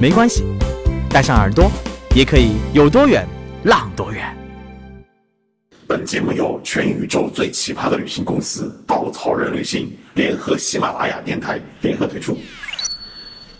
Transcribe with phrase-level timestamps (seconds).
[0.00, 0.44] 没关系，
[1.08, 1.70] 带上耳朵，
[2.14, 3.26] 也可以有多远
[3.64, 4.36] 浪多远。
[5.86, 12.36] 本节目由全宇宙最奇葩的旅行公司稻草人旅行联合喜马拉雅电台联合推出。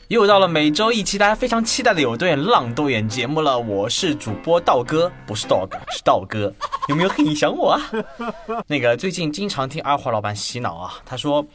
[0.08, 6.52] 又到了每周一期大家非常期待的有多远浪多远节目了，我是主播道哥，不是 dog，是道哥，
[6.88, 7.90] 有没有很想我啊？
[8.66, 11.46] 那个最近经常听阿华老板洗脑啊，他说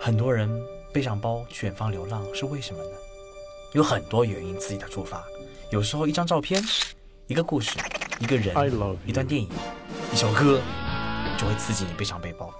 [0.00, 0.48] 很多人
[0.92, 2.90] 背上包去远方流浪是为什么呢？
[3.76, 5.22] 有很多原因刺激他出发，
[5.68, 6.64] 有时候一张照片、
[7.26, 7.72] 一个故事、
[8.18, 8.48] 一个人、
[9.04, 9.46] 一段电影、
[10.10, 10.58] 一首歌
[11.36, 12.50] 就会刺激你背上背包。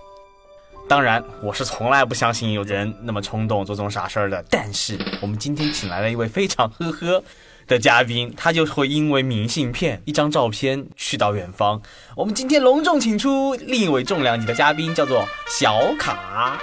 [0.87, 4.45] 当然，我是从来不相信有人那么冲动做这种傻事儿的。
[4.51, 7.25] 但是，我们今天请来了一位非常呵呵
[7.67, 11.81] 的嘉宾，他就会因为明信片一张照片去到远方。
[12.15, 16.61] 我们今天隆重请出另一位重量级的嘉宾，叫做小卡。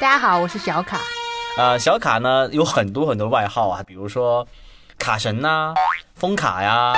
[0.00, 1.00] 大家好，我是小卡。
[1.56, 4.46] 呃，小卡呢有很多很多外号啊，比如说
[4.98, 5.74] 卡神呐、
[6.14, 6.94] 风卡呀。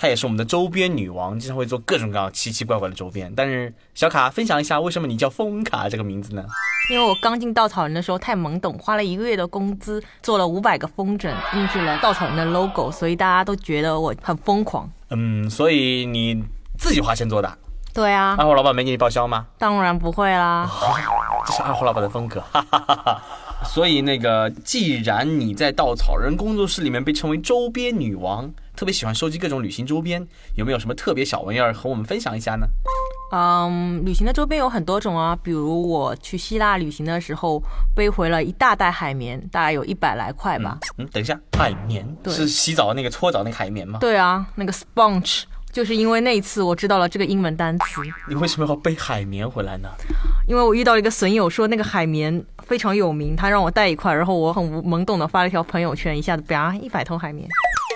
[0.00, 3.32] 她也是我们的周边女王，经常会做各种各样奇奇怪怪的周边。
[3.34, 6.44] 但是小卡分享一下，为什么你叫风卡这个名字呢？
[6.88, 14.88] 因为我刚进稻草人的时候太懵懂，花了一个月的工资做了五百个风筝，印制了稻草人的 logo，所以大家都觉得我很疯狂。
[15.10, 16.44] 嗯，所以你
[16.78, 17.58] 自己花钱做的？
[17.92, 18.36] 对啊。
[18.38, 19.46] 二货老板没给你报销吗？
[19.58, 20.70] 当然不会啦，
[21.44, 22.40] 这是二货老板的风格。
[22.52, 23.22] 哈哈哈哈
[23.64, 28.52] 所以那个，既然你在稻草人工作室里面被称为周边女王。
[28.76, 32.64] 特别喜欢收集各种旅行周边，有没有什么特别小玩意儿和我们分享一下呢？
[33.32, 37.60] 嗯，旅行的周边有很多种啊，比如我去希腊旅行的时候，
[37.96, 40.78] 背回了一大袋海绵，大概有一百来块吧。
[40.96, 43.98] 嗯，等一下，海绵是洗澡那个搓澡那个海绵吗？
[44.00, 45.42] 对啊，那个 sponge，
[45.72, 48.02] 就是因为那一次我知道了这个英文单词。
[48.28, 49.88] 你为什么要背海绵回来呢？
[50.46, 57.48] 因为我遇到了一个损友，说那个海绵非常有名，他让我带一块，然后我很懵懂的发了一条朋友圈，一下子啪一百桶海绵。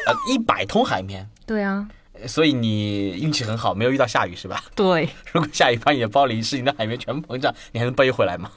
[0.06, 1.26] 呃，一百桶海绵。
[1.46, 1.88] 对啊，
[2.26, 4.62] 所以你运气很好，没有遇到下雨是吧？
[4.74, 5.08] 对。
[5.32, 8.50] 如果下雨把你的包里是你的海绵全部膨胀，你还能背回来吗？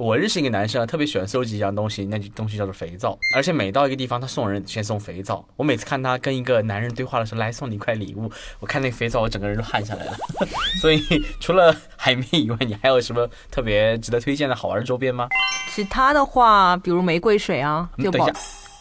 [0.00, 5.46] 我认识一个男生啊，特别喜欢收集一样东西，那东西叫做肥皂，而且每到一个地方，他送人先送肥皂。
[5.56, 10.12] 我每次看他跟一个男人对话的时候，来送你一块礼物，我看那肥皂，我整个人都汗下来了。
[10.80, 11.02] 所以
[11.38, 15.28] 除了海绵以外，你还有什么特别值得推荐的好玩的周边吗？
[15.74, 17.86] 其他的话，比如玫瑰水啊。
[17.98, 18.32] 等一下，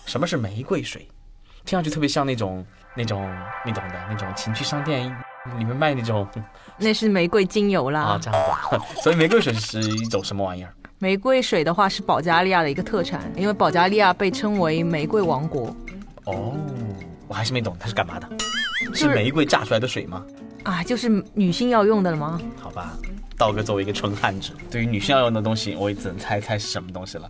[0.06, 1.06] 什么是玫瑰水？
[1.66, 2.66] 听上去特别像那种
[2.96, 3.30] 那种
[3.66, 5.06] 你懂的那种情趣商店
[5.58, 6.26] 里面卖那种，
[6.78, 8.04] 那是玫瑰精油啦。
[8.04, 8.42] 啊，这样
[8.72, 8.80] 子。
[9.04, 10.74] 所以玫瑰水是一种什么玩意儿？
[11.02, 15.74] 玫瑰水的话是保加利亚的一个特产，因为保加利亚被称为玫瑰王国。
[16.26, 16.54] 哦，
[17.26, 18.30] 我还是没懂它是干嘛的？
[18.94, 20.26] 是玫瑰榨出来的水吗？
[20.64, 22.42] 啊，就是女性要用的了吗？
[22.60, 22.98] 好吧，
[23.38, 27.30] 道哥作为一个纯汉子，对于女性要用的东西，我也只能猜猜是什么东西了。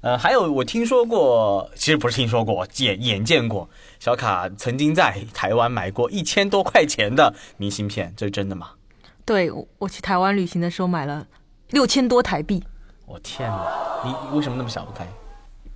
[0.00, 3.68] 呃，还有我听说过，其实不是听说过，眼眼见过。
[3.98, 8.70] 小卡曾经在台湾买过一千多块钱的明信片，这是真的吗？
[9.24, 11.26] 对，我去台湾旅行的时候买了
[11.70, 12.62] 六千多台币。
[13.08, 13.66] 我天哪，
[14.04, 15.06] 你为什么那么想不开？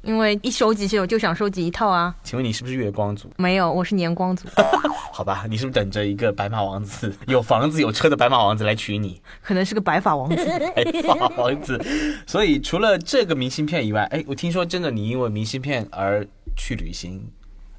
[0.03, 2.15] 因为一收集起我就想收集一套啊！
[2.23, 3.31] 请问你是不是月光族？
[3.39, 4.47] 没有，我是年光族。
[5.13, 9.23] 好吧，你是不是等着一个白马王子、 有房子有车的白马王子来娶你？
[9.41, 10.45] 可能是个白发王子。
[10.77, 11.83] 白发王子。
[12.27, 17.27] 所以除了这个明信片以外，哎，我听说真的你因为明信片而去旅行，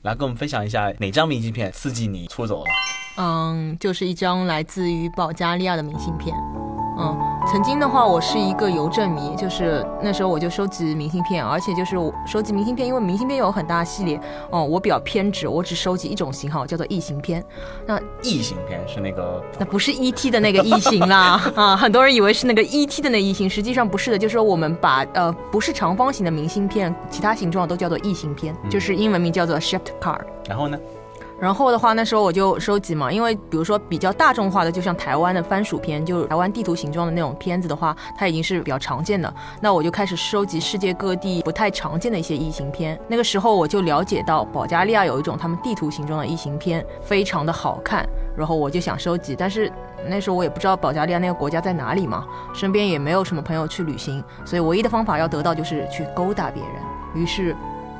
[0.01, 2.71] 来跟我们分享一下哪张明信片刺激你出走了？
[3.17, 6.33] 嗯，就是一张来自于保加利亚的明信片。
[6.97, 7.17] 嗯，
[7.47, 14.19] 曾经的话，我是一个邮政迷，就是那时候我就收集明信片，而且就是我收集明信片，因为明信片有很大系列。
[14.51, 17.43] 哦，我比较偏执，我只收集一种型号，叫做异形片。
[17.85, 19.43] 那异形片是那个？
[19.57, 20.29] 那不是 E.T.
[20.29, 21.75] 的那个异形啦 啊！
[21.75, 23.01] 很多人以为是那个 E.T.
[23.01, 30.21] 的那异形，实际上不是的，就是说我们把呃不是长方形的明信片，其他形状都叫做异形片，就是英文名叫做 Shift Card。
[30.47, 30.77] 然后呢？
[31.39, 39.33] 然后的话，那时候我就收集嘛，因为比如说比较大众化的，就像台湾的番薯片，就台湾地图形状的那种片子的话，它已经是比较常见的。
[39.59, 42.97] 那我就开始收集世界各地不太常见的一些异形片。
[43.07, 48.07] 那个时候我就了解到，保加利亚有一种他们地图形状的异形片，非常的好看。
[48.37, 49.71] 然后我就想收集，但是
[50.07, 56.71] 那时候我也不知道保加利亚那个国家在哪里嘛，身边也没有什么朋友去旅行，所以唯一的方法要得到就是去勾搭别人。
[57.15, 57.53] 于是。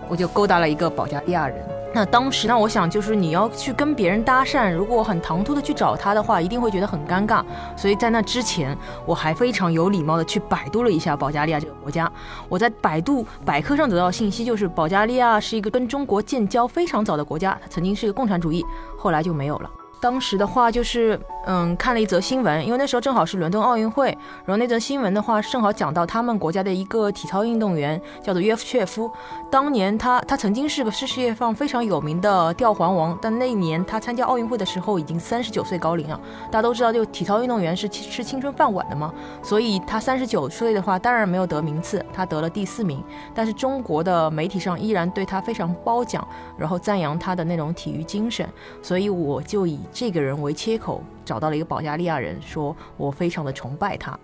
[0.10, 1.66] 我就勾搭了一个保加利亚人。
[1.96, 7.44] 那当时呢，我想就是你要去跟别人搭讪，如果很唐突的去找他的话，一定会觉得很尴尬。
[7.78, 8.76] 所以在那之前，
[9.06, 12.12] 我还非常有礼貌的去百度了一下保加利亚这个国家。
[12.50, 18.66] 我在百度百科上得到信息，就是保加利亚是一个跟中国建交非常早的国家，它曾经是一个共产主义，
[18.98, 19.70] 后来就没有了。
[20.02, 24.08] 当时的话就是，嗯，看了一则新闻，因为那时候正好是伦敦奥运会，
[24.46, 29.12] 然后那则新闻的话正好讲到他们国家的一个体操运动员叫做约夫切夫，
[29.52, 36.20] 当年他他曾经是个世界上非常有名的吊环王，但那年他参加奥运会的时候已经三十九岁高龄了。
[36.50, 43.04] 大家都知道，就体操运动员是吃青春饭碗的嘛，所以他三十九岁的话当然没有得名次，他得了第四名。
[43.34, 46.26] 但是中国的媒体上依然对他非常褒奖，
[46.58, 48.48] 然后赞扬他的那种体育精神，
[48.82, 49.80] 所以我就以。
[49.92, 54.18] 这个人为切口找到了一个保加利亚人，说我非常的崇拜他。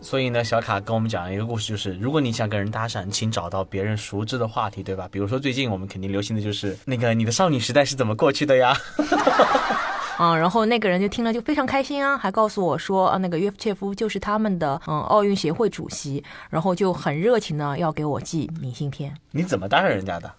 [0.00, 5.08] 所以呢，小卡跟我们讲了一个故事，就是如果你想跟人搭讪，请找到别人熟知的话题，对吧？
[5.12, 8.76] 比如说最近我们肯定流行的就是那个你的少女时代是怎么过去的呀？
[10.18, 19.12] 嗯，然后那个人就听了就非常开心啊，还告诉我说啊，那个约夫切夫就是他们的嗯奥运协会主席，然后就很热情的要给我寄明信片。
[19.32, 20.30] 你怎么搭讪人家的？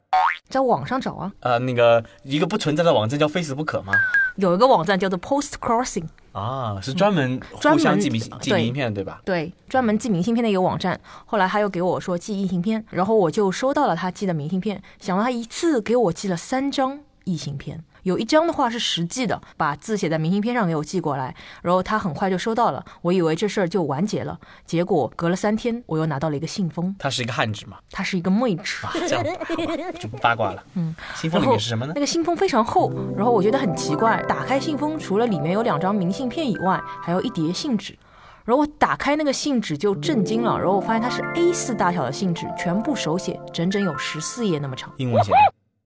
[0.48, 1.32] 在网上找啊。
[1.40, 3.94] 呃，那个一个不存在的网站叫 Facebook 吗？
[4.36, 9.22] 有一个网站叫做 Post Crossing 啊，是专门互相寄明寄明信片对吧？
[9.26, 11.00] 对，专门寄明信片的一个网站。
[11.26, 17.84] 后来他又给我说寄异形片，然后我就收到了他寄的明信片，想到他一次给我寄了三张异形片。
[18.04, 22.86] 有一张的话是实际的，把字写在明信片上给我寄过来，然后他很快就收到了。
[23.02, 26.96] 我以为这事儿就完结了，结果隔了三天，我又拿到了一个信封。
[27.00, 27.78] 它是一个汉纸吗？
[27.92, 28.86] 它是一个妹纸。
[29.08, 29.24] 这样
[30.00, 30.64] 就不八卦了。
[30.76, 31.94] 嗯，信封里面是什么呢？
[31.96, 34.22] 那个信封非常厚，然后我觉得很奇怪。
[34.28, 37.98] 打开信封，除了里面有两张明信片以外，还有一叠信纸。
[38.46, 44.92] 然后我打开那个信纸就震惊了，然后我发现它是 A4 大小的信纸，全部手写，整整有十四页那么长。
[44.98, 45.38] 英文写的。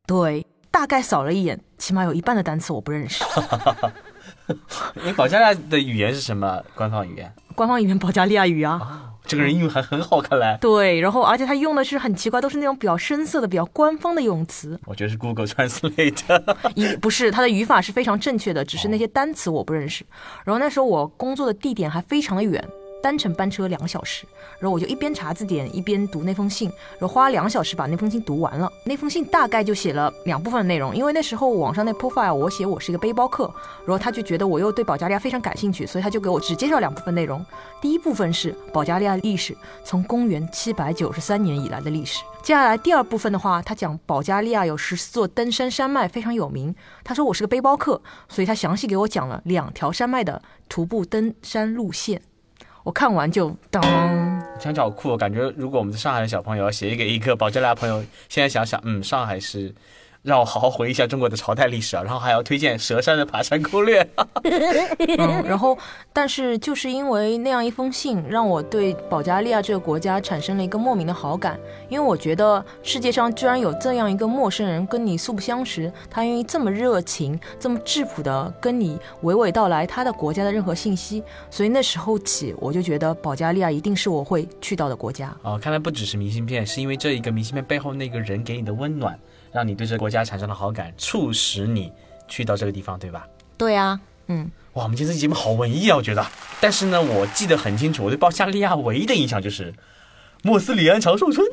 [0.08, 0.44] 对。
[0.77, 3.24] 大概扫了一眼，起码有一半的单词我不认识。
[5.03, 7.33] 你保加利亚的语言是什么官方语言？
[7.56, 9.15] 官方语言保加利亚语啊。
[9.25, 10.56] 这个人英语还很好，看来。
[10.57, 14.79] 对，然后而且他用的是很奇怪，都是那种比较深色的、比较官方的用词。
[14.85, 16.44] 我觉得是 Google Translate。
[16.75, 20.06] 一不是，他的语法是非常正确的，只是那些单词我不认识。
[20.45, 22.63] 然后那时候我工作的地点还非常的远。
[23.02, 24.26] 单程班车两个小时，
[24.60, 28.72] 然后我就一边查字典一边读那封信，然后花了两小时把那封信读完了。
[28.84, 33.52] 那封信大概就写了两部分内容，因为那时候网上那 profile 我写我是一个背包客，
[33.86, 37.46] 然后他就觉得我又对保加利亚非常感兴趣，所以他就给我只介绍两部分内容。
[37.82, 42.24] 第一部分是保加利亚历史，从公元七百九十三年以来的历史。
[42.42, 46.74] 接下来第二部分的话，他讲保加利亚有十四座登山山脉非常有名。
[47.04, 52.22] 他说我是个背包客，所以他详细给我讲了两条山脉的徒步登山路线。
[52.88, 53.81] 我看完就当，
[54.62, 55.18] 听起来好酷哦！
[55.18, 59.75] 感觉如果我们在上海的小朋友要写给一个保加利亚朋友，现在想想，嗯，上海是。
[60.27, 64.06] 让我好好回忆一下中国的朝代历史啊， 然后还要推荐佘山的爬山攻略。
[65.18, 65.77] 嗯，然后，
[66.12, 71.57] 但是就是因为那样一封信，让我对保加利亚这个国家产生了一个莫名的好感，
[71.88, 85.33] 因为我觉得世界上居然有这样一个陌生人跟你素不相识，他愿意这么热情、这么质朴的跟你娓娓道来他的国家的任何信息，所以那时候起我就觉得保加利亚一定是我会去到的国家。
[85.44, 89.18] 哦，看来不只是明信片，是因为这一个明信片背后那个人给你的温暖。
[89.57, 91.91] 让你对这个国家产生了好感，促使你
[92.27, 93.25] 去到这个地方，对吧？
[93.58, 96.24] 对啊，嗯，哇，我们今天这节目好文艺啊，我觉得。
[96.62, 99.74] 但是呢，我记得很清楚，我对保加利亚唯一的印象就是
[100.43, 101.43] 莫斯里安长寿村。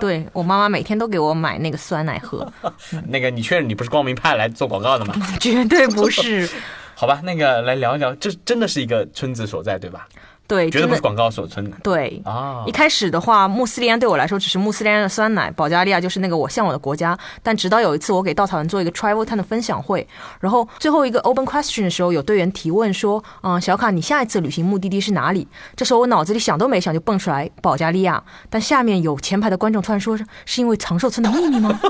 [0.00, 2.52] 对我妈妈每天都给我买那个酸奶喝。
[3.06, 5.14] 那个，你确认你不是光明派来做广告的吗？
[5.38, 6.50] 绝对不是。
[6.96, 10.08] 好吧，那个来聊一聊，这真的是一个村子所在，对吧？
[10.50, 11.70] 对，绝对不是广告所存。
[11.80, 17.16] 对啊，一开始的话，穆斯利安对我来说只是穆斯利安的酸奶，保加利亚就是那个我向往的国家。
[17.40, 20.04] 但直到有一次，我给稻草人做一个 travel time 的分享会，
[20.40, 28.20] 然后最后一个 open question 的时候，有队员提问说：“嗯，小卡，你下一次旅行目的地是哪里？”这时候我脑子里想都没想就蹦出来保加利亚。
[28.48, 31.80] 但下面有前排的观众突然说：“是因为长寿村的秘密吗？”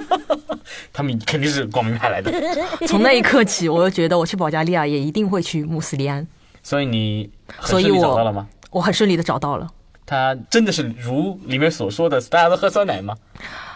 [0.93, 2.31] 他们肯定是光明派来的。
[2.87, 6.27] 从那一刻起，我就觉得我去保加利亚也一定会去穆斯利安。
[6.63, 8.49] 所以你所以找到了吗？
[8.71, 9.69] 我很顺利的找到了。
[10.07, 13.17] 他真的是如里面所说的，大家都喝酸奶吗？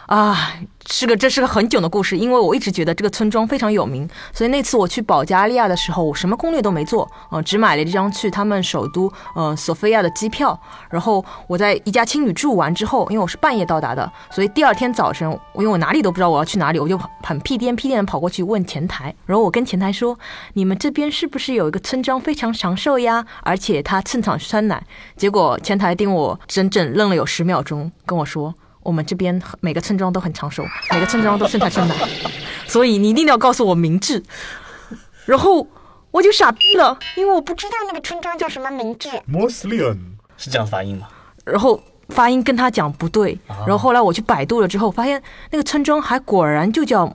[0.07, 0.53] 啊。
[0.87, 10.61] 是个，这是个很久的故事，因为我一直觉得这个村庄非常有名，所以那次我去保加利亚的时候，我什么攻略都没做，呃，只买了一张去他们首都，呃，索菲亚的机票。
[10.91, 19.15] 然后我在一家青旅住完之后，因为我是半夜到达的，所以第二天早晨，因为我哪里都不知道我要去哪里，我就很屁颠屁颠的跑过去问前台。
[19.25, 20.19] 然后我跟前台说
[20.53, 23.25] ：“你们这边是不是有一个村庄非常长寿呀？
[23.43, 24.85] 而且它盛产酸奶？”
[25.17, 28.55] 结果前台盯我整整愣了有十秒钟，跟我说。
[28.85, 31.95] 我们这边每个村庄都很长寿，每个村庄都生产生奶，
[32.69, 34.23] 所以你一定要告诉我名字。
[35.27, 35.67] 然后
[36.11, 39.09] 我就傻逼了，因为我不知道那个村庄叫什么名字。
[39.27, 39.81] 穆斯林
[40.37, 41.09] 是这样发音吗？
[41.45, 47.11] 然后发音跟他讲不对，然后后来我去百度了之后，发现那个村庄还果然就叫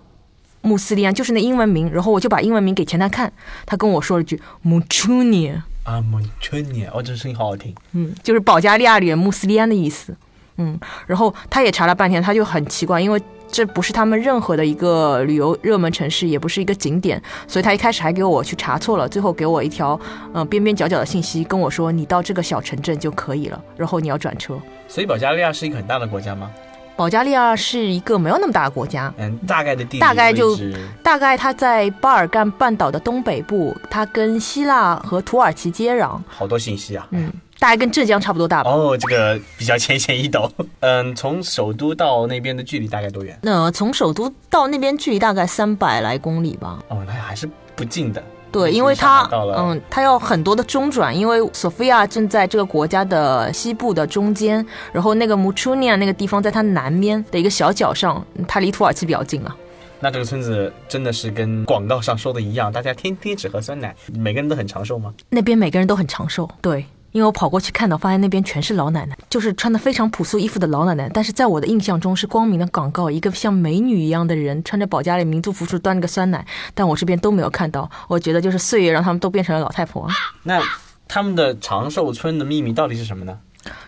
[0.61, 1.89] 穆斯利安，就是那英文名。
[1.91, 3.31] 然后我就把英文名给前台看，
[3.65, 4.81] 他跟我说了句 u
[5.21, 5.47] n i
[5.83, 7.73] 啊，蒙春尼，哦，这声音好好听。
[7.93, 10.15] 嗯，就是保加利亚里的穆斯利安的意思。
[10.59, 24.55] 嗯，然后他也查了半天，他就很奇怪，因为这不是他们任何的一个旅游热门城市，也不是一个景点，所以他一开始还给我去查错了，最后给我一条嗯、呃边边角角的信息，跟我说你到这个小城镇就可以了，然后你要转车。
[24.87, 26.51] 所以保加利亚是一个很大的国家吗？
[26.95, 30.53] 保加利亚是一个没有那么大的国家，嗯，大概的地大概就
[31.01, 37.07] 大概它在巴尔干半岛的东北部，它跟希腊和土耳其接壤，好多信息啊。
[37.11, 38.71] 嗯，大概跟浙江差不多大吧。
[38.71, 40.49] 哦，这个比较浅显易懂。
[40.79, 43.37] 嗯，从首都到那边的距离大概多远？
[43.43, 46.79] 那从首都到那边距离大概三百来公里吧。
[46.87, 48.23] 哦，那还是不近的。
[48.51, 59.55] 对，因为它嗯，它要很多的中转，因为索菲亚正在这个国家的西部的中间，然后那个穆楚尼亚那个地方在它南边的一个小角上，它离土耳其比较近了。
[59.99, 65.13] 那这个村子真的是跟广告上说的一样，大家天天只喝酸奶，每个人都很长寿吗？
[65.29, 66.83] 那边每个人都很长寿，对。
[67.11, 71.09] 因为我跑过去看到，发现那边全是老奶奶，就是穿的非常朴素衣服的老奶奶。
[71.13, 77.89] 但是在我的印象中是光明的广告，一个像美女一样的人穿着保加利民族服饰端着个酸奶，但我这边都没有看到。
[78.07, 80.07] 我觉得就是岁月让他们都变成了老太婆。
[80.43, 80.61] 那
[81.07, 83.37] 他们的长寿村的秘密到底是什么呢？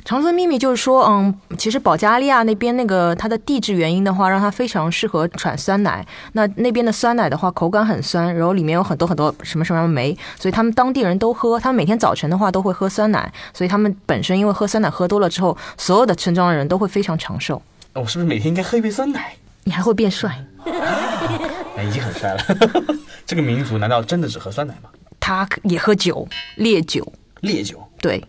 [0.04, 6.06] 长村秘密就是说，嗯，其实保加利亚那边那个它的地质原因的话，让它非常适合产酸奶。
[6.34, 11.60] 那那边的酸奶的话，口感很酸，然后里面有很多很多什么什么酶，所以他们当地人都喝。
[11.60, 17.62] 他们每天早晨的话都会喝酸奶，所以他们本身因为喝酸奶喝多了之后，所有的村庄的人都会非常长寿。
[17.94, 19.34] 我、是不是每天应该喝一杯酸奶？
[19.64, 20.44] 你还会变帅。
[20.66, 22.44] 哎，已经很帅了。
[23.26, 24.90] 这个民族难道真的只喝酸奶吗？
[25.20, 27.06] 他也喝酒，烈酒。
[27.42, 27.80] 烈酒。
[28.00, 28.24] 对，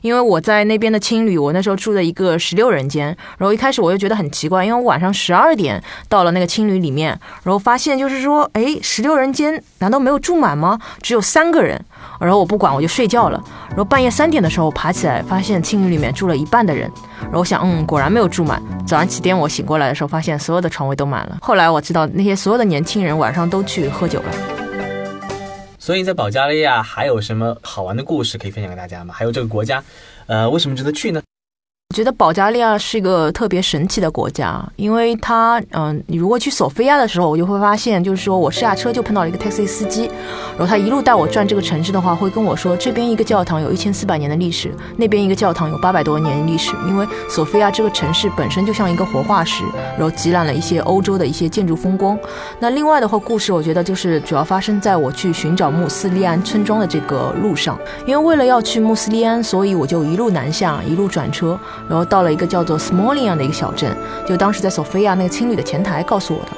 [0.00, 3.06] 因为我在那边的青旅，我那时候住的一个十六人间，
[3.38, 10.78] 然后一开始我就觉得很奇怪，因为我晚上十二点到了那个青旅里面，然后发现就是说，哎，十六人间难道没有住满吗？
[11.02, 11.80] 只有三个人，
[12.20, 13.42] 然后我不管，我就睡觉了。
[13.68, 16.90] 然后半夜三点的时候我爬起来，发现青旅里面住了一半的人，
[17.22, 18.62] 然后我想，嗯，果然没有住满。
[18.86, 21.38] 早上七点我醒过来的时候，发现所有的床位都满了。
[21.40, 24.65] 后来我知道那些所有的年轻人晚上都去喝酒了。
[25.86, 29.14] 所以在保加利亚还有什么好玩的故事可以分享给大家吗？
[29.14, 29.84] 还有这个国家，
[30.26, 31.22] 呃，为什么值得去呢？
[31.90, 40.10] 我觉得保加利亚是一个特别神奇的国家，因为它，嗯、你如果去索菲亚的时候，我就会发现，就是说我下车就碰到了一个 taxi 司机，
[40.58, 49.62] 然后他一路带我转这个城市的话，会跟我说，这边一个教堂有一千四百年的历史，那边一个教堂有八百多年历史，因为索菲亚这个城市本身就像一个活化石，
[49.96, 52.18] 然后集揽了一些欧洲的一些建筑风光。
[52.58, 66.50] 那另外的话，故事我觉得就是主要发生在我去寻找穆斯利安村庄的这个路上，因为为了要去穆斯利安，所以我就一路南下，一路转车，然后到了一个叫做 Smolian 的一个小镇，就当时在索菲亚那个青旅的前台告诉我的。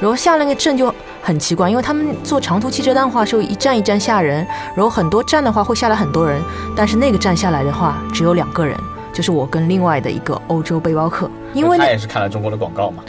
[0.00, 6.40] 然后下了那个镇就很奇怪，因为他们坐长途汽车的话是一站一站下人，然后很多站的话会下来很多人，
[6.76, 8.78] 但是那个站下来的话只有两个人，
[9.18, 13.02] 就是我跟另外的一个欧洲背包客，因为他也是看了中国的广告嘛。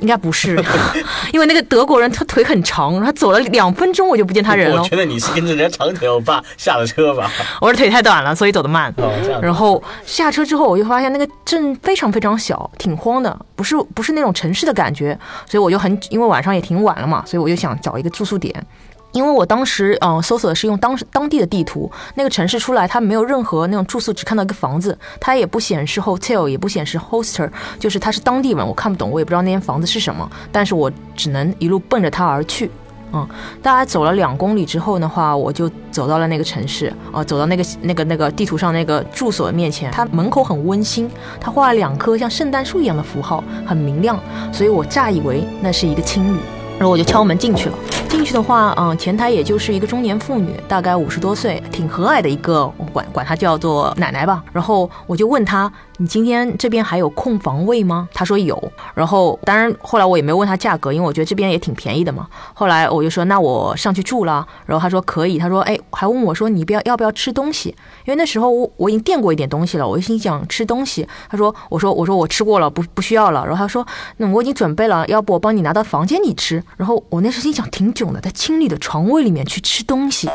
[0.00, 0.58] 应该不是，
[1.34, 7.30] 因为那个德国人他腿很长，他走了两分钟我就不见他人了我，觉得你是跟着人家长腿欧巴下了车吧？
[7.60, 8.90] 我的腿太短了，所以走得慢。
[8.96, 9.12] 哦。
[9.42, 18.66] 然后下车之后，我就发现那个镇非常非常小，挺荒的，不是不是那种城市的感觉，所以我就很因为晚上也挺晚了嘛，所以我就想找一个住宿点。
[19.12, 32.70] 因为我当时嗯、搜索的是用当时当地的地图，那个城市出来它没有任何那种住宿，只看到一个房子，它也不显示 hotel，也不显示 hostel，就是它是当地人，我看不懂，我也不知道那间房子是什么，但是我只能一路奔着它而去。
[33.12, 33.28] 嗯，
[33.60, 44.16] 大概走了两公里之后的话，我就走到了那个城市，呃，走到那个那个那个地图上那个住所面前，它门口很温馨，它画了两棵像圣诞树一样的符号，很明亮，
[44.52, 46.38] 所以我乍以为那是一个青旅，
[46.78, 47.74] 然后我就敲门进去了。
[48.10, 54.42] 进去的话，嗯，前台也就是一个中年妇女，大概五十多岁，挺和蔼的一个，我管管她叫做奶奶吧。
[54.52, 58.72] 然后我就问她：“你今天这边还有空房位吗？”他说有。
[58.94, 62.26] 然后当然后来我也没有问他价格，因为我觉得这边也挺便宜的嘛。
[62.54, 65.38] 后来我就说：“那我上去住了。”然后他说可以。
[65.38, 67.68] 他说：“哎，还问我说你不要要不要吃东西？
[68.06, 71.06] 因为那时候我我已经垫过一点东西了，我心想吃东西。
[71.28, 80.30] 他说：“我说我说我吃过了，不不需要了。”然后他说：“那我已经准备了，要不我帮你拿到房间里吃？”然后我那时心想挺囧的，在清理的床位里面去吃东西。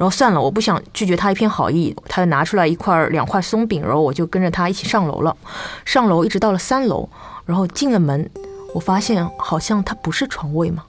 [0.00, 5.36] 然后算了，我不想拒绝他一片好意，他就拿出来一块两块松饼，然后我就跟着他一起上楼了。
[5.84, 7.06] 上楼一直到了三楼，
[7.44, 8.30] 然后进了门，
[8.72, 10.84] 我发现好像它不是床位嘛，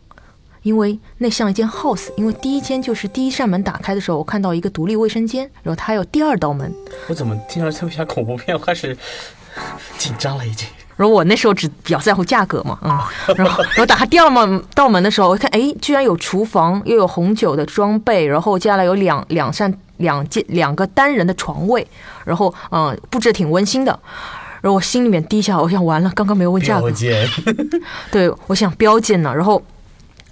[0.62, 6.74] 因为那像一间 house，因为第一间就是第一扇门打开的时候，我看到一个独立卫生间，然后它还有第二道门，
[7.10, 8.58] 我怎么听着特别像恐怖片？
[8.58, 8.98] 我开始
[9.98, 10.66] 紧张了已经。
[11.02, 12.90] 然后我那时候只比较在乎价格嘛，嗯，
[13.36, 21.88] 然后然后打开第二门道门的时候，我看哎，居然有厨房，又有红酒的装备，然后接下来有两两扇两间两个单人的床位，
[22.24, 24.00] 然后嗯布置得挺温馨的，
[24.62, 26.92] 然后我心里面低下，我想完了，刚刚没有问价格。
[28.12, 29.60] 对我想标间呢，然后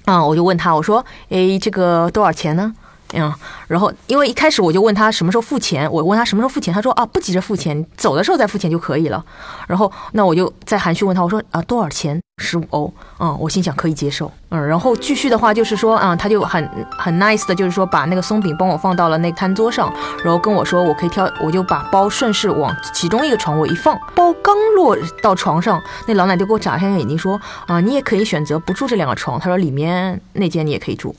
[0.05, 2.73] 啊、我就问他，我说诶这个多少钱呢？
[3.13, 3.33] 嗯，
[3.67, 9.23] 然后因为一开始我就问他什么时候付钱，我问他什么时候付钱，他说啊不急着付钱，走的时候再付钱就可以了。
[9.67, 12.21] 然后那我就再含蓄问他，我说啊多少钱？
[12.41, 12.93] 十五欧。
[13.19, 14.31] 嗯，我心想可以接受。
[14.49, 31.13] 嗯，然后继续的话就是说啊、他就很很 nice 的，就是说把那个松饼帮我放到了那个餐桌上，然后跟我说我可以挑，我就把包顺势往其中一个床位一放，包刚落到床上，那老奶就给我眨一下眼睛说啊你也可以选择不住这两个床，他说里面那间你也可以住。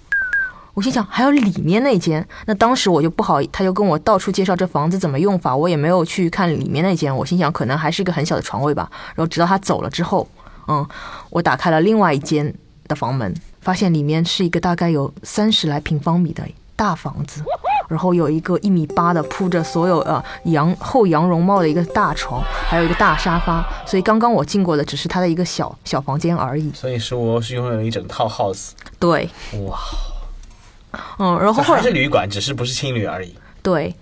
[0.74, 7.14] 我心想还有里面那间，那当时我就不好，他就跟我到处介绍这房子怎么用法，我也没有去看里面那间。
[7.14, 8.88] 我心想可能还是一个很小的床位吧。
[9.14, 10.26] 然后直到他走了之后，
[10.68, 10.86] 嗯，
[11.30, 12.54] 我打开了另外一间
[12.86, 16.42] 的房门，发现里面是一个大概有三十来平方米的
[16.76, 17.42] 大房子，
[17.88, 23.62] 然后有一个一米八的铺着所有呃羊厚羊绒帽的一个大床，还有一个大沙发。
[23.84, 26.70] 所以刚刚我进过的只是他的一个小小房间而已。
[26.72, 29.28] 所以说我是拥有一整套 house，对，
[29.66, 29.78] 哇，
[31.18, 33.34] 嗯，然后后来还是旅馆，只是不是青旅而已。
[33.62, 33.94] 对，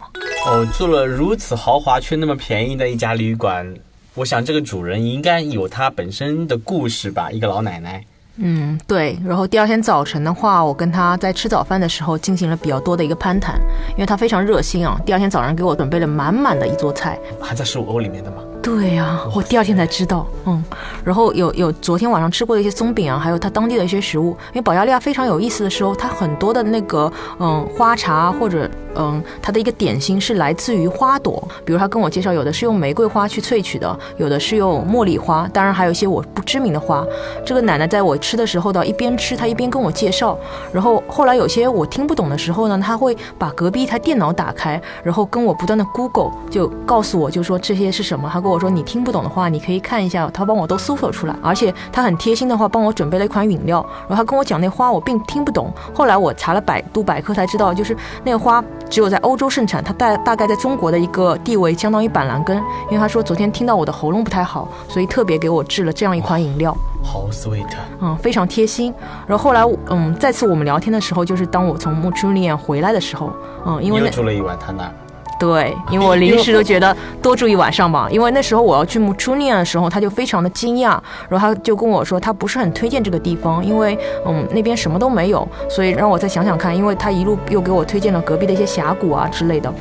[0.47, 3.75] 哦，住了如此豪华却那么便宜的一家旅馆，
[4.15, 8.05] 我想这个主人应该有他本身的故事吧，一个老奶奶。
[8.37, 9.19] 嗯，对。
[9.27, 13.61] 然后第二天早晨的话，我跟他在吃早饭的时候进行了比较多的一个攀谈，
[13.95, 14.97] 因为他非常热心啊。
[15.05, 17.19] 第二天早上给我准备了满满的一桌菜。
[17.41, 18.37] 还在十五欧里面的吗？
[18.61, 20.63] 对呀、我第二天才知道，嗯，
[21.03, 24.31] 然后有有昨天晚上吃过的一些松饼啊，还有它当地的一些食物。
[24.53, 37.07] 因为保加利亚非常有意思的时候，它很多的那个嗯花茶或者嗯它的一个点心是来自于花朵，比如他跟我介绍，有的是用玫瑰花去萃取的，有的是用茉莉花，当然还有一些我不知名的花。
[37.47, 40.39] 这个奶奶在我吃的时候呢，一边吃她一边跟我介绍，
[40.73, 48.29] 然后后来有些我听不懂的时候呢，她会把隔壁一台电脑打开，然后跟我不断的 Google，就告诉我就说这些是什么。
[48.31, 62.57] 她跟我说你听不懂的话，你可以看一下，他帮我都搜索出来，而且他很贴心的话帮我准备了一款饮料，然后他跟我讲那花我并听不懂，后来我查了百度百科才知道，就是那个花只有在欧洲盛产，它大大概在中国的一个地位相当于板蓝根，
[62.87, 66.75] 因为他说昨天听到我的喉咙不太好，所以特别给我制了这样一款饮料。
[67.03, 67.67] 好 sweet，
[68.01, 68.95] 嗯，非常贴心。
[69.27, 73.31] 然后后来，嗯，再次我们聊天的时候，就是当我从穆朱利安回来的时候，
[73.67, 74.93] 嗯，因为住了一晚他那儿。
[75.39, 80.99] 对，因为我临时都觉得多住一晚上吧，因为那时候我要去穆朱利安的时候，他就非常的惊讶，
[81.29, 83.97] 然后他就跟我说他不是很推荐这个地方，因为
[84.27, 89.73] 嗯那边什么都没有，所以让我再想想看，因为他一路又给我推荐了隔壁的一些峡谷啊之类的。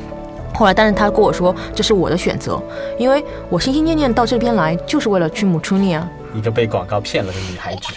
[0.54, 2.60] 后来，但是他跟我说这是我的选择，
[2.96, 6.08] 因为我心心念念到这边来就是为了去穆朱利安。
[6.34, 7.94] 一个被广告骗了的女孩子，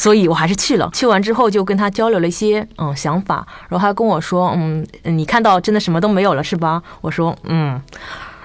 [0.00, 0.88] 所以我还是去了。
[0.94, 6.82] 去完之后就跟他交流了一些嗯想法，然后他跟我说，嗯，你看到真的什么都没有了是吧？
[7.02, 7.78] 我说，嗯。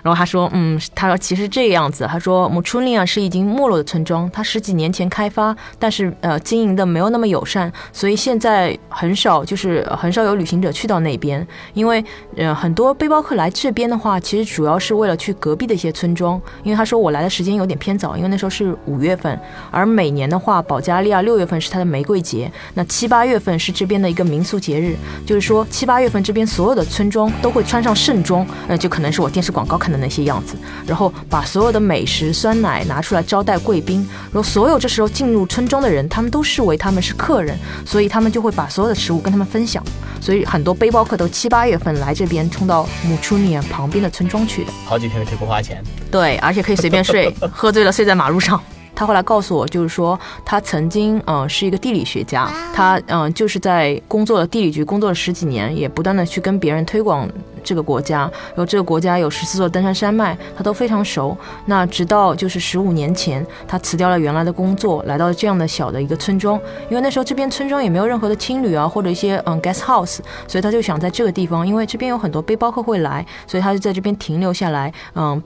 [0.06, 12.06] 然后他说，嗯，他说其实这个样子，他说姆春利啊是已经没落的村庄，它十几年前开发，但是呃经营的没有那么友善，所以现在很少就是很少有旅行者去到那边，因为
[12.38, 19.40] 呃很多背包客来这边的话，其实主要是为了去隔壁的一些村庄，因为他说我来的时间有点偏早，因为那时候是五月份，
[19.72, 30.56] 而每年的话，保加利亚六月份是它的玫瑰节，那七八月份是这边的一个民俗节日，就是说七八月份这边所有的村庄都会穿上盛装，呃，就可能是我电视广告看的那些样子，
[30.86, 39.84] 然后把所有的美食、酸奶拿出来招待贵宾，然后所有这时候进入村庄的人，他们都视为他们是客人，所以他们就会把所有的食物跟他们分享，
[40.20, 44.72] 所以很多背包客都七八月份来这边冲到姆楚尼亚旁边的村庄去的。
[44.86, 45.84] 好几天都可以不花钱。
[46.12, 48.62] 对，而且可以随便睡， 喝醉了睡在马路上。
[48.96, 57.30] 他后来告诉我，就是说他曾经嗯、呃是一个地理学家，他嗯、呃就是在工作了地理局工作了十几年，也不断的去跟别人推广
[57.64, 61.38] 这个国家，然后这个国家有十四座登山山脉，他都非常熟。
[61.66, 75.42] 那直到就是十五年前，他辞掉了原来的工作，来到了这样的小的一个村庄，因为那时候这边村庄也没有任何的青旅啊或者一些嗯 guest house，所以他就想在这个地方，因为这边有很多背包客会来，所以他就在这边停留下来，嗯。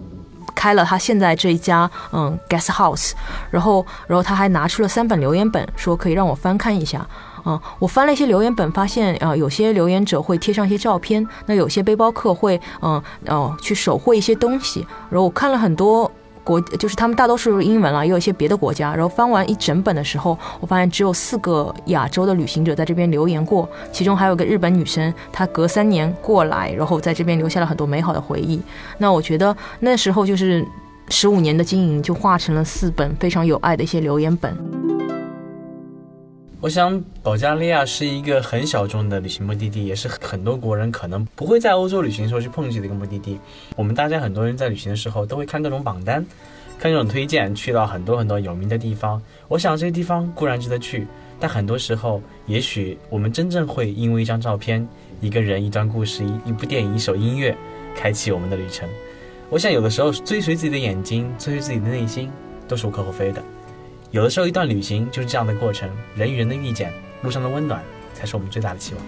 [0.60, 3.14] 开了他现在这一家嗯 guest house，
[3.50, 7.08] 然后然后他还拿出了三本留言本，说可以让我翻看一下。
[7.46, 14.86] 嗯，我翻了一些留言本，发现呃有些留言者会贴上一些照片，那有些背包客会嗯哦、去手绘一些东西。
[15.10, 16.09] 然后我看了很多
[16.50, 18.92] 国，就是他们大多数是英文了，也有一些别的国家。
[18.92, 28.60] 然后翻完一整本的时候，我发现只有四个亚洲的旅行者在这边留言过，其中还有个日本女生，她隔三年过来，然后在这边留下了很多美好的回忆。
[28.98, 30.66] 那我觉得那时候就是
[31.10, 34.99] 十五年的经营，就化成了四本非常有爱的一些留言本。
[36.62, 43.40] 我想，保加利亚是一个很小众的旅行目的地，也是很多国人可能不会在欧洲旅行的时候去碰及的一个目的地。
[43.78, 46.26] 我们大家很多人在旅行的时候都会看各种榜单，
[46.78, 49.22] 看各种推荐，去到很多很多有名的地方。
[49.48, 51.08] 我想这些地方固然值得去，
[51.40, 54.86] 但很多时候，也许我们真正会因为一张照片、
[55.22, 57.56] 一个人、一段故事、一一部电影、一首音乐，
[57.96, 58.88] 开启我们的旅程。
[59.50, 62.30] 我想有的时候追随自己的眼睛，追随自己的内心，
[62.68, 63.42] 都是无可厚非的。
[64.12, 66.92] 有的时候，一段旅行就是这样的过程，人与人的遇见，
[67.22, 67.80] 路上的温暖，
[68.12, 69.04] 才是我们最大的期望。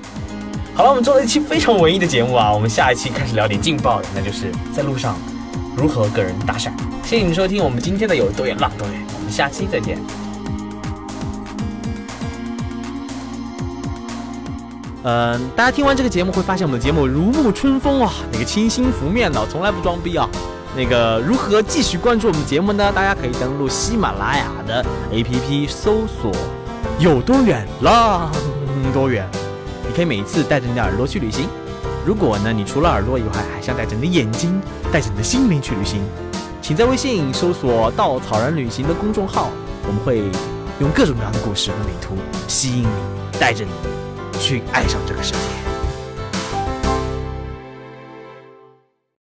[0.76, 5.18] 好了，我们做了一期非常文艺的节目啊，我们下一期开始聊点劲爆的，那就是在路上
[5.76, 6.72] 如何跟人搭讪。
[7.04, 9.98] 谢谢你们收听我们今天的有多远浪多远，我们下期再见。
[15.04, 20.30] 嗯，大家听完这个节目会发现我们的节目如沐春风啊，那个清新拂面的，从来不装逼啊。
[20.76, 22.92] 那个如何继续关注我们节目呢？
[22.94, 26.32] 大家可以登录喜马拉雅的 APP 搜索
[26.98, 28.32] “有多远浪
[28.94, 29.30] 多远”，
[29.86, 31.46] 你可以每一次带着你的耳朵去旅行。
[32.06, 34.62] 如果呢，你除了耳朵以外，还想带着你的眼睛、
[34.94, 36.02] 带着你的心灵去旅行，
[36.62, 39.50] 请在微信搜索“稻草人旅行”的公众号，
[39.86, 40.24] 我们会
[40.80, 42.16] 用各种各样的故事和美图
[42.48, 43.72] 吸引你，带着你
[44.40, 45.61] 去爱上这个世界。